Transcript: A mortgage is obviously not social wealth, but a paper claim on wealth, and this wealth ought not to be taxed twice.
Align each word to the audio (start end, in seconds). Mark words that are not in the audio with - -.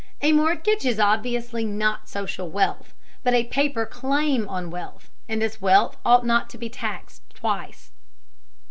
A 0.23 0.31
mortgage 0.31 0.83
is 0.83 0.99
obviously 0.99 1.63
not 1.63 2.09
social 2.09 2.49
wealth, 2.49 2.95
but 3.21 3.35
a 3.35 3.43
paper 3.43 3.85
claim 3.85 4.49
on 4.49 4.71
wealth, 4.71 5.11
and 5.29 5.43
this 5.43 5.61
wealth 5.61 5.95
ought 6.03 6.25
not 6.25 6.49
to 6.49 6.57
be 6.57 6.69
taxed 6.69 7.21
twice. 7.35 7.91